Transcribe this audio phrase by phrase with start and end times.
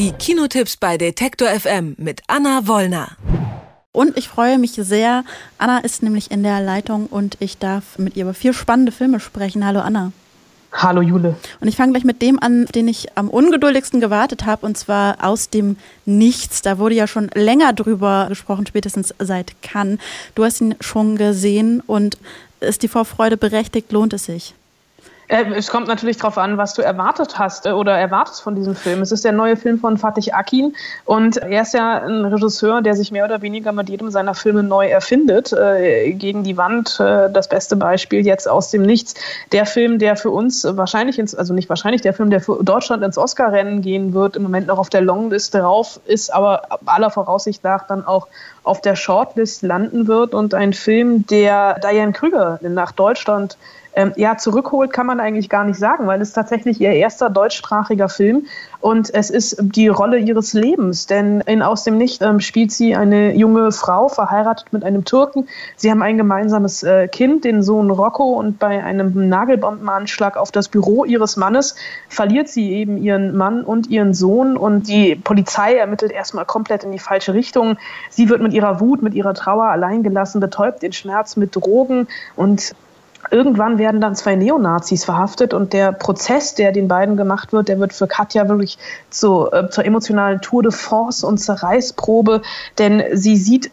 [0.00, 3.18] Die Kinotipps bei Detektor FM mit Anna Wollner.
[3.92, 5.24] Und ich freue mich sehr.
[5.58, 9.20] Anna ist nämlich in der Leitung und ich darf mit ihr über vier spannende Filme
[9.20, 9.62] sprechen.
[9.62, 10.12] Hallo Anna.
[10.72, 11.36] Hallo Jule.
[11.60, 15.22] Und ich fange gleich mit dem an, den ich am ungeduldigsten gewartet habe, und zwar
[15.22, 15.76] aus dem
[16.06, 16.62] Nichts.
[16.62, 19.98] Da wurde ja schon länger drüber gesprochen, spätestens seit Cannes.
[20.34, 22.16] Du hast ihn schon gesehen und
[22.60, 23.92] ist die Vorfreude berechtigt?
[23.92, 24.54] Lohnt es sich?
[25.30, 28.74] Äh, es kommt natürlich darauf an, was du erwartet hast äh, oder erwartest von diesem
[28.74, 29.00] Film.
[29.00, 32.96] Es ist der neue Film von Fatih Akin und er ist ja ein Regisseur, der
[32.96, 35.52] sich mehr oder weniger mit jedem seiner Filme neu erfindet.
[35.52, 39.14] Äh, gegen die Wand, das beste Beispiel jetzt aus dem Nichts.
[39.52, 43.04] Der Film, der für uns wahrscheinlich ins, also nicht wahrscheinlich, der Film, der für Deutschland
[43.04, 47.62] ins Oscar-Rennen gehen wird, im Moment noch auf der Longliste rauf, ist aber aller Voraussicht
[47.62, 48.26] nach dann auch
[48.64, 53.56] auf der Shortlist landen wird und ein Film, der Diane Krüger nach Deutschland
[54.00, 58.08] ähm, ja, zurückholt kann man eigentlich gar nicht sagen, weil es tatsächlich ihr erster deutschsprachiger
[58.08, 58.46] Film
[58.80, 62.96] und es ist die Rolle ihres Lebens, denn in Aus dem Nicht ähm, spielt sie
[62.96, 65.48] eine junge Frau, verheiratet mit einem Türken.
[65.76, 70.68] Sie haben ein gemeinsames äh, Kind, den Sohn Rocco und bei einem Nagelbombenanschlag auf das
[70.68, 71.74] Büro ihres Mannes
[72.08, 76.92] verliert sie eben ihren Mann und ihren Sohn und die Polizei ermittelt erstmal komplett in
[76.92, 77.76] die falsche Richtung.
[78.08, 82.74] Sie wird mit ihrer Wut, mit ihrer Trauer alleingelassen, betäubt den Schmerz mit Drogen und
[83.30, 87.78] Irgendwann werden dann zwei Neonazis verhaftet und der Prozess, der den beiden gemacht wird, der
[87.78, 88.78] wird für Katja wirklich
[89.10, 92.40] zu, äh, zur emotionalen Tour de Force und Zerreißprobe,
[92.78, 93.70] denn sie sieht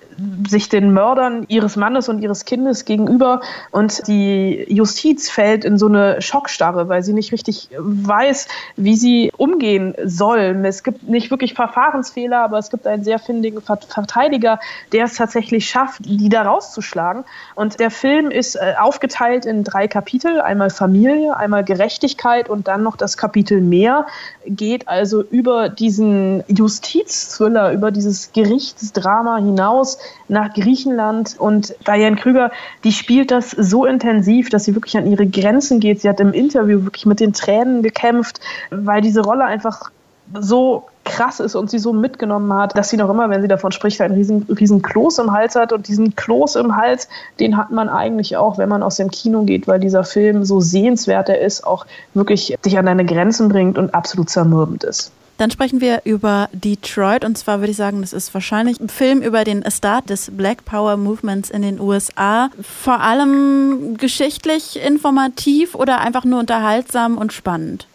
[0.48, 5.88] sich den Mördern ihres Mannes und ihres Kindes gegenüber und die Justiz fällt in so
[5.88, 10.60] eine Schockstarre, weil sie nicht richtig weiß, wie sie umgehen soll.
[10.66, 14.60] Es gibt nicht wirklich Verfahrensfehler, aber es gibt einen sehr findigen Verteidiger,
[14.92, 17.24] der es tatsächlich schafft, die da rauszuschlagen.
[17.54, 22.84] Und der Film ist äh, aufgeteilt in drei Kapitel, einmal Familie, einmal Gerechtigkeit und dann
[22.84, 24.06] noch das Kapitel Mehr,
[24.46, 32.52] geht also über diesen Justizthriller, über dieses Gerichtsdrama hinaus nach Griechenland und Diane Krüger,
[32.84, 36.02] die spielt das so intensiv, dass sie wirklich an ihre Grenzen geht.
[36.02, 38.40] Sie hat im Interview wirklich mit den Tränen gekämpft,
[38.72, 39.92] weil diese Rolle einfach
[40.40, 43.72] so krass ist und sie so mitgenommen hat, dass sie noch immer, wenn sie davon
[43.72, 45.72] spricht, einen riesen, riesen Kloß im Hals hat.
[45.72, 47.08] Und diesen Kloß im Hals,
[47.40, 50.60] den hat man eigentlich auch, wenn man aus dem Kino geht, weil dieser Film so
[50.60, 55.12] sehenswert er ist, auch wirklich dich an deine Grenzen bringt und absolut zermürbend ist.
[55.38, 59.22] Dann sprechen wir über Detroit und zwar würde ich sagen, das ist wahrscheinlich ein Film
[59.22, 62.50] über den Start des Black Power Movements in den USA.
[62.60, 67.88] Vor allem geschichtlich informativ oder einfach nur unterhaltsam und spannend?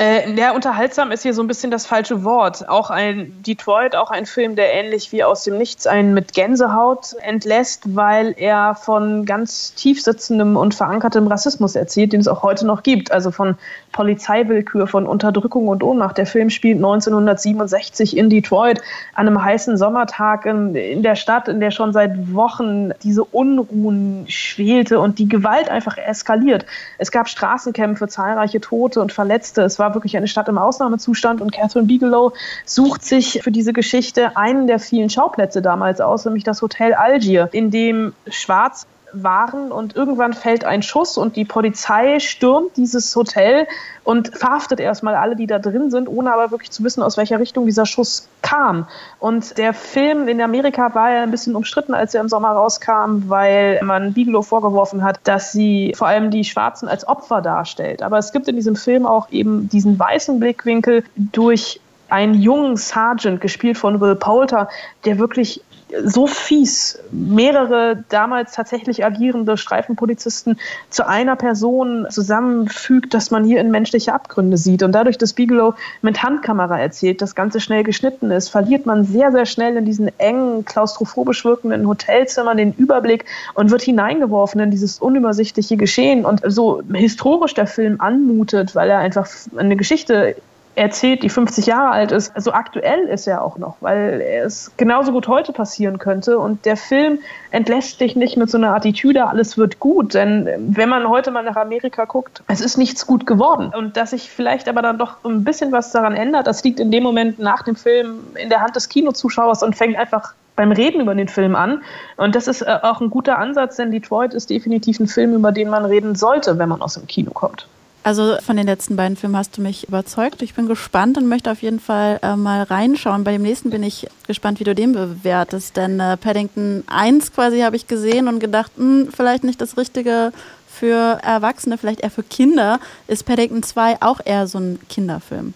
[0.00, 2.68] Äh, ja, unterhaltsam ist hier so ein bisschen das falsche Wort.
[2.68, 7.14] Auch ein Detroit, auch ein Film, der ähnlich wie aus dem Nichts einen mit Gänsehaut
[7.20, 12.64] entlässt, weil er von ganz tief sitzendem und verankertem Rassismus erzählt, den es auch heute
[12.64, 13.10] noch gibt.
[13.10, 13.56] Also von
[13.98, 16.18] Polizeiwillkür, von Unterdrückung und Ohnmacht.
[16.18, 18.80] Der Film spielt 1967 in Detroit
[19.12, 24.24] an einem heißen Sommertag in, in der Stadt, in der schon seit Wochen diese Unruhen
[24.28, 26.64] schwelte und die Gewalt einfach eskaliert.
[26.98, 29.62] Es gab Straßenkämpfe, zahlreiche Tote und Verletzte.
[29.62, 32.34] Es war wirklich eine Stadt im Ausnahmezustand und Catherine Bigelow
[32.66, 37.48] sucht sich für diese Geschichte einen der vielen Schauplätze damals aus, nämlich das Hotel Algier,
[37.50, 43.66] in dem schwarz waren und irgendwann fällt ein Schuss und die Polizei stürmt dieses Hotel
[44.04, 47.40] und verhaftet erstmal alle, die da drin sind, ohne aber wirklich zu wissen, aus welcher
[47.40, 48.86] Richtung dieser Schuss kam.
[49.18, 53.28] Und der Film in Amerika war ja ein bisschen umstritten, als er im Sommer rauskam,
[53.28, 58.02] weil man Bigelow vorgeworfen hat, dass sie vor allem die Schwarzen als Opfer darstellt.
[58.02, 63.40] Aber es gibt in diesem Film auch eben diesen weißen Blickwinkel durch einen jungen Sergeant,
[63.40, 64.68] gespielt von Will Poulter,
[65.04, 65.62] der wirklich
[66.04, 70.58] so fies mehrere damals tatsächlich agierende Streifenpolizisten
[70.90, 74.82] zu einer Person zusammenfügt, dass man hier in menschliche Abgründe sieht.
[74.82, 79.32] Und dadurch, dass Bigelow mit Handkamera erzählt, das Ganze schnell geschnitten ist, verliert man sehr,
[79.32, 84.98] sehr schnell in diesen engen, klaustrophobisch wirkenden Hotelzimmern den Überblick und wird hineingeworfen in dieses
[84.98, 86.24] unübersichtliche Geschehen.
[86.24, 90.36] Und so historisch der Film anmutet, weil er einfach eine Geschichte
[90.78, 92.26] erzählt, die 50 Jahre alt ist.
[92.26, 96.38] So also aktuell ist er auch noch, weil es genauso gut heute passieren könnte.
[96.38, 97.18] Und der Film
[97.50, 100.14] entlässt dich nicht mit so einer Attitüde, alles wird gut.
[100.14, 103.72] Denn wenn man heute mal nach Amerika guckt, es ist nichts gut geworden.
[103.76, 106.90] Und dass sich vielleicht aber dann doch ein bisschen was daran ändert, das liegt in
[106.90, 111.00] dem Moment nach dem Film in der Hand des Kinozuschauers und fängt einfach beim Reden
[111.00, 111.82] über den Film an.
[112.16, 115.52] Und das ist äh, auch ein guter Ansatz, denn Detroit ist definitiv ein Film, über
[115.52, 117.66] den man reden sollte, wenn man aus dem Kino kommt.
[118.08, 120.40] Also von den letzten beiden Filmen hast du mich überzeugt.
[120.40, 123.22] Ich bin gespannt und möchte auf jeden Fall äh, mal reinschauen.
[123.22, 125.76] Bei dem nächsten bin ich gespannt, wie du den bewertest.
[125.76, 129.76] Denn äh, Paddington 1 quasi habe ich gesehen und gedacht, mh, hm, vielleicht nicht das
[129.76, 130.32] Richtige
[130.66, 132.80] für Erwachsene, vielleicht eher für Kinder.
[133.08, 135.52] Ist Paddington 2 auch eher so ein Kinderfilm?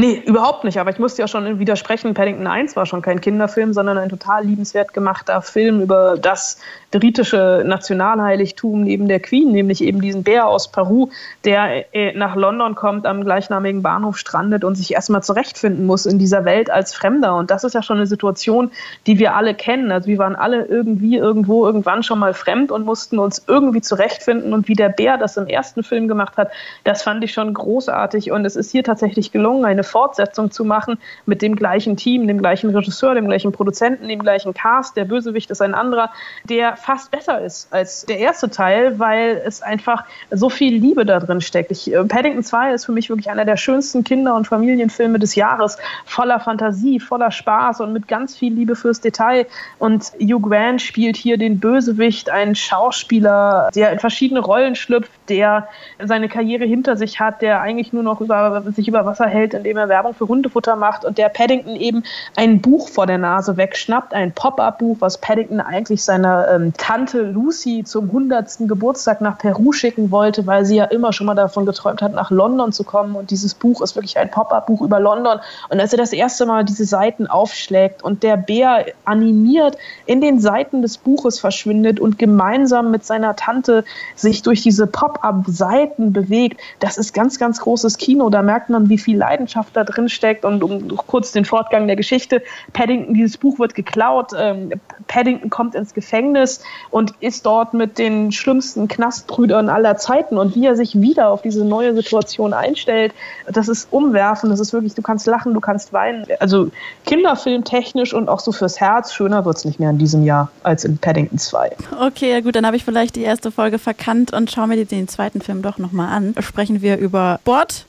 [0.00, 0.78] Nee, überhaupt nicht.
[0.78, 4.44] Aber ich musste ja schon widersprechen, Paddington 1 war schon kein Kinderfilm, sondern ein total
[4.44, 6.60] liebenswert gemachter Film über das
[6.92, 11.10] britische Nationalheiligtum neben der Queen, nämlich eben diesen Bär aus Peru,
[11.44, 16.20] der äh, nach London kommt, am gleichnamigen Bahnhof strandet und sich erstmal zurechtfinden muss in
[16.20, 17.34] dieser Welt als Fremder.
[17.34, 18.70] Und das ist ja schon eine Situation,
[19.08, 19.90] die wir alle kennen.
[19.90, 24.52] Also wir waren alle irgendwie, irgendwo, irgendwann schon mal fremd und mussten uns irgendwie zurechtfinden.
[24.52, 26.52] Und wie der Bär das im ersten Film gemacht hat,
[26.84, 28.30] das fand ich schon großartig.
[28.30, 32.38] Und es ist hier tatsächlich gelungen, eine Fortsetzung zu machen mit dem gleichen Team, dem
[32.38, 34.96] gleichen Regisseur, dem gleichen Produzenten, dem gleichen Cast.
[34.96, 36.10] Der Bösewicht ist ein anderer,
[36.44, 41.18] der fast besser ist als der erste Teil, weil es einfach so viel Liebe da
[41.20, 41.70] drin steckt.
[41.70, 45.34] Ich, äh, Paddington 2 ist für mich wirklich einer der schönsten Kinder- und Familienfilme des
[45.34, 49.46] Jahres, voller Fantasie, voller Spaß und mit ganz viel Liebe fürs Detail.
[49.78, 55.68] Und Hugh Grant spielt hier den Bösewicht, einen Schauspieler, der in verschiedene Rollen schlüpft, der
[56.02, 59.76] seine Karriere hinter sich hat, der eigentlich nur noch über, sich über Wasser hält, indem
[59.78, 62.02] er Werbung für Hundefutter macht und der Paddington eben
[62.36, 67.84] ein Buch vor der Nase wegschnappt, ein Pop-up-Buch, was Paddington eigentlich seiner ähm, Tante Lucy
[67.84, 68.68] zum 100.
[68.68, 72.30] Geburtstag nach Peru schicken wollte, weil sie ja immer schon mal davon geträumt hat, nach
[72.30, 73.16] London zu kommen.
[73.16, 75.40] Und dieses Buch ist wirklich ein Pop-up-Buch über London.
[75.68, 79.76] Und als er das erste Mal diese Seiten aufschlägt und der Bär animiert
[80.06, 83.84] in den Seiten des Buches verschwindet und gemeinsam mit seiner Tante
[84.14, 88.30] sich durch diese Pop-up-Seiten bewegt, das ist ganz, ganz großes Kino.
[88.30, 91.96] Da merkt man, wie viel Leidenschaft da drin steckt und um kurz den Fortgang der
[91.96, 92.42] Geschichte.
[92.72, 94.32] Paddington, dieses Buch wird geklaut.
[94.36, 94.72] Ähm,
[95.06, 100.66] Paddington kommt ins Gefängnis und ist dort mit den schlimmsten Knastbrüdern aller Zeiten und wie
[100.66, 103.12] er sich wieder auf diese neue Situation einstellt,
[103.46, 104.52] das ist umwerfend.
[104.52, 106.26] Das ist wirklich, du kannst lachen, du kannst weinen.
[106.40, 106.70] Also
[107.06, 109.12] Kinderfilm technisch und auch so fürs Herz.
[109.12, 111.70] Schöner wird es nicht mehr in diesem Jahr als in Paddington 2.
[112.00, 115.08] Okay, ja gut, dann habe ich vielleicht die erste Folge verkannt und schaue mir den
[115.08, 116.34] zweiten Film doch nochmal an.
[116.40, 117.86] Sprechen wir über Sport,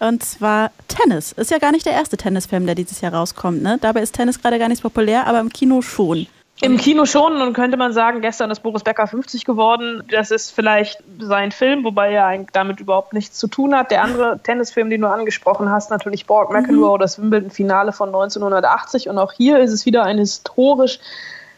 [0.00, 1.32] und zwar Tennis.
[1.32, 3.62] Ist ja gar nicht der erste Tennisfilm, der dieses Jahr rauskommt.
[3.62, 3.78] Ne?
[3.80, 6.26] Dabei ist Tennis gerade gar nicht populär, aber im Kino schon.
[6.60, 10.04] Im Kino schon und könnte man sagen, gestern ist Boris Becker 50 geworden.
[10.10, 13.90] Das ist vielleicht sein Film, wobei er damit überhaupt nichts zu tun hat.
[13.90, 17.00] Der andere Tennisfilm, den du angesprochen hast, natürlich Borg McEnroe, mhm.
[17.00, 19.08] das Wimbledon-Finale von 1980.
[19.08, 21.00] Und auch hier ist es wieder ein historisch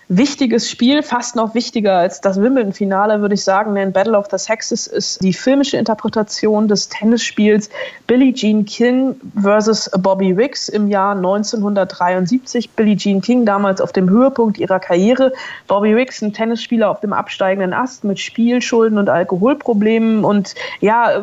[0.08, 4.38] wichtiges Spiel, fast noch wichtiger als das Wimbledon-Finale, würde ich sagen, denn Battle of the
[4.38, 7.68] Sexes ist die filmische Interpretation des Tennisspiels
[8.06, 12.70] Billie Jean King versus Bobby Wicks im Jahr 1973.
[12.70, 15.32] Billie Jean King damals auf dem Höhepunkt ihrer Karriere,
[15.66, 20.24] Bobby Wicks ein Tennisspieler auf dem absteigenden Ast mit Spielschulden und Alkoholproblemen.
[20.24, 21.22] Und ja, äh,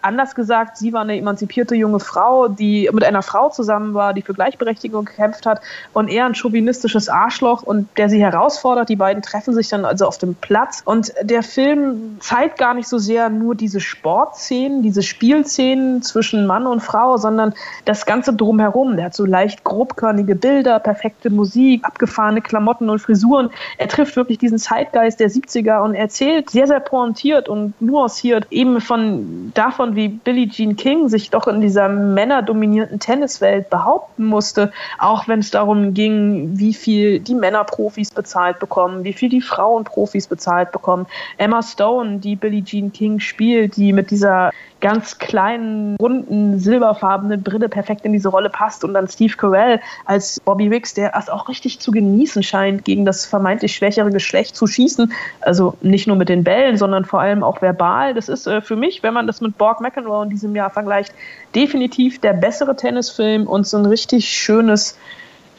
[0.00, 4.22] anders gesagt, sie war eine emanzipierte junge Frau, die mit einer Frau zusammen war, die
[4.22, 5.60] für Gleichberechtigung gekämpft hat
[5.92, 7.62] und eher ein chauvinistisches Arschloch.
[7.62, 8.88] Und der sie herausfordert.
[8.88, 12.88] Die beiden treffen sich dann also auf dem Platz und der Film zeigt gar nicht
[12.88, 17.54] so sehr nur diese Sportszenen, diese Spielszenen zwischen Mann und Frau, sondern
[17.84, 18.96] das Ganze drumherum.
[18.96, 23.50] Der hat so leicht grobkörnige Bilder, perfekte Musik, abgefahrene Klamotten und Frisuren.
[23.78, 28.80] Er trifft wirklich diesen Zeitgeist der 70er und erzählt sehr, sehr pointiert und nuanciert eben
[28.80, 35.28] von davon, wie Billie Jean King sich doch in dieser männerdominierten Tenniswelt behaupten musste, auch
[35.28, 39.40] wenn es darum ging, wie viel die Männer pro Profis bezahlt bekommen, wie viel die
[39.40, 41.06] Frauenprofis bezahlt bekommen.
[41.36, 47.68] Emma Stone, die Billie Jean King spielt, die mit dieser ganz kleinen, runden, silberfarbenen Brille
[47.68, 51.48] perfekt in diese Rolle passt und dann Steve Carell als Bobby Wicks, der es auch
[51.48, 55.12] richtig zu genießen scheint, gegen das vermeintlich schwächere Geschlecht zu schießen.
[55.40, 58.14] Also nicht nur mit den Bällen, sondern vor allem auch verbal.
[58.14, 61.12] Das ist äh, für mich, wenn man das mit Borg McEnroe in diesem Jahr vergleicht,
[61.56, 64.96] definitiv der bessere Tennisfilm und so ein richtig schönes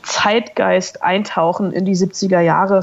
[0.04, 2.82] Zeitgeist eintauchen in die 70er Jahre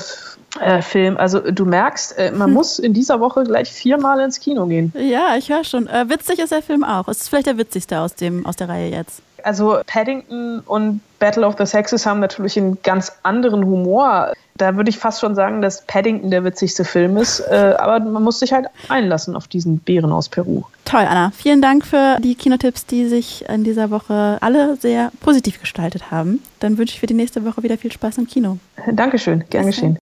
[0.59, 1.17] äh, Film.
[1.17, 2.55] Also du merkst, äh, man hm.
[2.55, 4.93] muss in dieser Woche gleich viermal ins Kino gehen.
[4.97, 5.87] Ja, ich höre schon.
[5.87, 7.09] Äh, witzig ist der Film auch.
[7.09, 9.23] Es ist vielleicht der witzigste aus, dem, aus der Reihe jetzt.
[9.43, 14.33] Also Paddington und Battle of the Sexes haben natürlich einen ganz anderen Humor.
[14.57, 17.41] Da würde ich fast schon sagen, dass Paddington der witzigste Film ist.
[17.41, 20.65] Äh, aber man muss sich halt einlassen auf diesen Bären aus Peru.
[20.85, 21.31] Toll, Anna.
[21.35, 26.43] Vielen Dank für die Kinotipps, die sich in dieser Woche alle sehr positiv gestaltet haben.
[26.59, 28.59] Dann wünsche ich für die nächste Woche wieder viel Spaß im Kino.
[28.91, 29.99] Dankeschön, gern geschehen.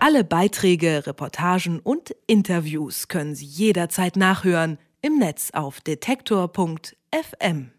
[0.00, 7.70] Alle Beiträge, Reportagen und Interviews können Sie jederzeit nachhören im Netz auf detektor.fm.